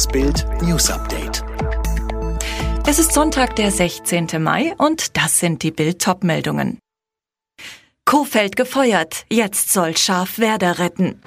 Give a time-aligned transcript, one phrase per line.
[0.00, 1.44] Das Bild News Update.
[2.86, 4.42] Es ist Sonntag, der 16.
[4.42, 6.78] Mai und das sind die Bild meldungen
[8.06, 11.20] Kofeld gefeuert, jetzt soll Schaf Werder retten.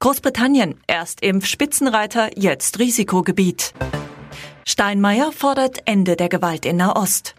[0.00, 3.72] Großbritannien, erst Impfspitzenreiter, jetzt Risikogebiet.
[4.66, 7.36] Steinmeier fordert Ende der Gewalt in Nahost.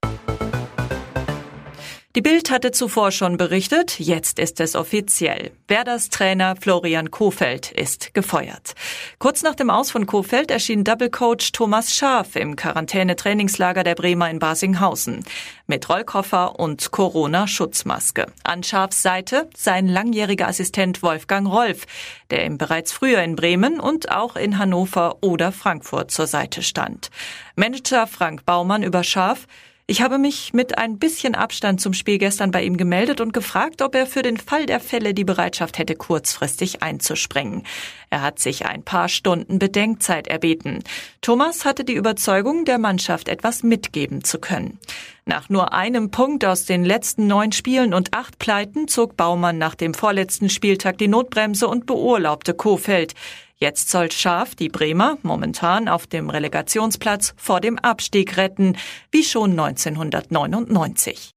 [2.14, 5.52] Die Bild hatte zuvor schon berichtet, jetzt ist es offiziell.
[5.70, 8.76] Werders Trainer Florian Kofeld ist gefeuert.
[9.18, 14.30] Kurz nach dem Aus von Kofeld erschien Double Coach Thomas Schaaf im Quarantäne-Trainingslager der Bremer
[14.30, 15.24] in Basinghausen.
[15.68, 18.26] Mit Rollkoffer und Corona-Schutzmaske.
[18.44, 21.86] An Schaafs Seite sein langjähriger Assistent Wolfgang Rolf,
[22.30, 27.10] der ihm bereits früher in Bremen und auch in Hannover oder Frankfurt zur Seite stand.
[27.56, 29.48] Manager Frank Baumann über Schaaf,
[29.88, 33.82] ich habe mich mit ein bisschen Abstand zum Spiel gestern bei ihm gemeldet und gefragt,
[33.82, 37.64] ob er für den Fall der Fälle die Bereitschaft hätte, kurzfristig einzuspringen.
[38.10, 40.84] Er hat sich ein paar Stunden Bedenkzeit erbeten.
[41.22, 44.80] Thomas hatte die Überzeugung, der Mannschaft etwas mitgeben zu können.
[45.26, 49.76] Nach nur einem Punkt aus den letzten neun Spielen und acht Pleiten zog Baumann nach
[49.76, 53.14] dem vorletzten Spieltag die Notbremse und beurlaubte Kofeld.
[53.62, 58.76] Jetzt soll Schaf die Bremer, momentan auf dem Relegationsplatz, vor dem Abstieg retten,
[59.12, 61.30] wie schon 1999.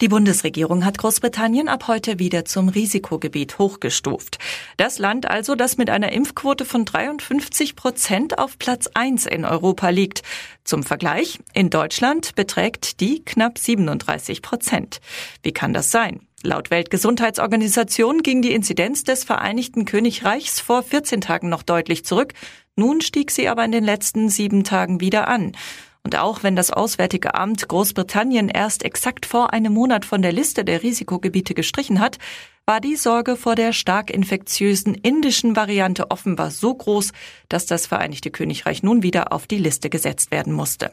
[0.00, 4.38] Die Bundesregierung hat Großbritannien ab heute wieder zum Risikogebiet hochgestuft.
[4.78, 9.90] Das Land also, das mit einer Impfquote von 53 Prozent auf Platz 1 in Europa
[9.90, 10.22] liegt.
[10.64, 15.00] Zum Vergleich, in Deutschland beträgt die knapp 37 Prozent.
[15.42, 16.26] Wie kann das sein?
[16.46, 22.34] Laut Weltgesundheitsorganisation ging die Inzidenz des Vereinigten Königreichs vor 14 Tagen noch deutlich zurück.
[22.76, 25.52] Nun stieg sie aber in den letzten sieben Tagen wieder an.
[26.02, 30.66] Und auch wenn das Auswärtige Amt Großbritannien erst exakt vor einem Monat von der Liste
[30.66, 32.18] der Risikogebiete gestrichen hat,
[32.66, 37.12] war die Sorge vor der stark infektiösen indischen Variante offenbar so groß,
[37.50, 40.90] dass das Vereinigte Königreich nun wieder auf die Liste gesetzt werden musste.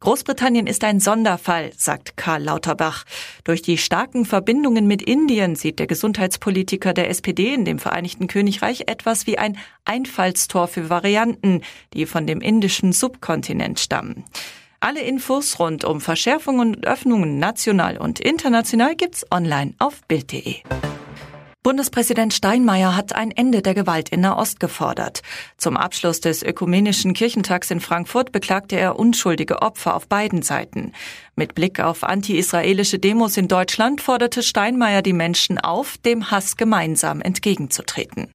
[0.00, 3.04] Großbritannien ist ein Sonderfall, sagt Karl Lauterbach.
[3.44, 8.84] Durch die starken Verbindungen mit Indien sieht der Gesundheitspolitiker der SPD in dem Vereinigten Königreich
[8.88, 11.60] etwas wie ein Einfallstor für Varianten,
[11.94, 14.24] die von dem indischen Subkontinent stammen.
[14.80, 20.56] Alle Infos rund um Verschärfungen und Öffnungen national und international gibt's online auf Bild.de.
[21.62, 25.22] Bundespräsident Steinmeier hat ein Ende der Gewalt in Nahost gefordert.
[25.58, 30.92] Zum Abschluss des ökumenischen Kirchentags in Frankfurt beklagte er unschuldige Opfer auf beiden Seiten.
[31.36, 37.20] Mit Blick auf anti-israelische Demos in Deutschland forderte Steinmeier die Menschen auf, dem Hass gemeinsam
[37.20, 38.32] entgegenzutreten.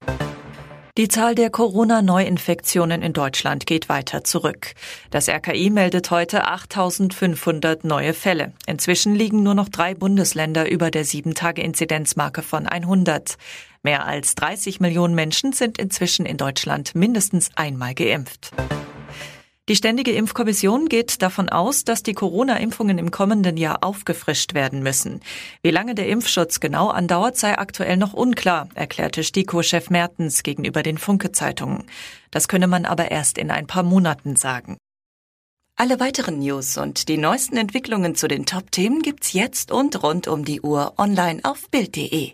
[0.97, 4.73] Die Zahl der Corona-Neuinfektionen in Deutschland geht weiter zurück.
[5.11, 8.53] Das RKI meldet heute 8500 neue Fälle.
[8.65, 13.37] Inzwischen liegen nur noch drei Bundesländer über der 7-Tage-Inzidenzmarke von 100.
[13.83, 18.51] Mehr als 30 Millionen Menschen sind inzwischen in Deutschland mindestens einmal geimpft.
[19.69, 25.19] Die Ständige Impfkommission geht davon aus, dass die Corona-Impfungen im kommenden Jahr aufgefrischt werden müssen.
[25.61, 30.97] Wie lange der Impfschutz genau andauert, sei aktuell noch unklar, erklärte STIKO-Chef Mertens gegenüber den
[30.97, 31.83] Funke-Zeitungen.
[32.31, 34.77] Das könne man aber erst in ein paar Monaten sagen.
[35.75, 40.45] Alle weiteren News und die neuesten Entwicklungen zu den Top-Themen gibt's jetzt und rund um
[40.45, 42.31] die Uhr online auf Bild.de.